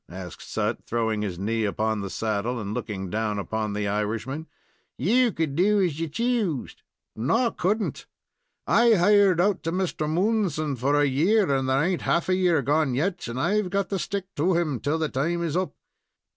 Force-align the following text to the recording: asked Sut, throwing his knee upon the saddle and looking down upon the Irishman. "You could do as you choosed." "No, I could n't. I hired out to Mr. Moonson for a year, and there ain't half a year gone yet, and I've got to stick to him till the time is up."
asked 0.09 0.41
Sut, 0.41 0.83
throwing 0.87 1.21
his 1.21 1.37
knee 1.37 1.63
upon 1.63 2.01
the 2.01 2.09
saddle 2.09 2.59
and 2.59 2.73
looking 2.73 3.11
down 3.11 3.37
upon 3.37 3.73
the 3.73 3.87
Irishman. 3.87 4.47
"You 4.97 5.31
could 5.31 5.55
do 5.55 5.79
as 5.79 5.99
you 5.99 6.07
choosed." 6.09 6.81
"No, 7.15 7.35
I 7.45 7.49
could 7.51 7.83
n't. 7.83 8.07
I 8.65 8.93
hired 8.95 9.39
out 9.39 9.61
to 9.61 9.71
Mr. 9.71 10.09
Moonson 10.09 10.75
for 10.75 10.99
a 10.99 11.05
year, 11.05 11.53
and 11.55 11.69
there 11.69 11.83
ain't 11.83 12.01
half 12.01 12.29
a 12.29 12.35
year 12.35 12.63
gone 12.63 12.95
yet, 12.95 13.27
and 13.27 13.39
I've 13.39 13.69
got 13.69 13.89
to 13.89 13.99
stick 13.99 14.25
to 14.37 14.55
him 14.55 14.79
till 14.79 14.97
the 14.97 15.07
time 15.07 15.43
is 15.43 15.55
up." 15.55 15.75